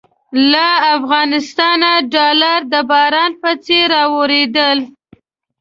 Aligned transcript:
له 0.51 0.67
افغانستانه 0.95 1.91
ډالر 2.13 2.59
د 2.73 2.75
باران 2.89 3.31
په 3.41 3.51
څېر 3.63 3.85
رااورېدل. 3.93 4.77